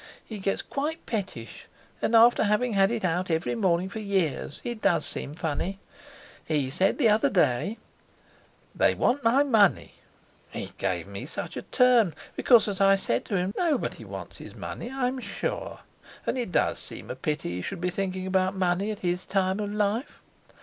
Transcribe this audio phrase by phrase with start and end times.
[0.25, 5.05] He gets quite pettish—and after having had it out every morning for years, it does
[5.05, 5.77] seem funny.
[6.43, 7.77] He said the other day:
[8.73, 9.93] 'They want my money.'
[10.55, 14.55] It gave me such a turn, because, as I said to him, nobody wants his
[14.55, 15.81] money, I'm sure.
[16.25, 19.59] And it does seem a pity he should be thinking about money at his time
[19.59, 20.19] of life.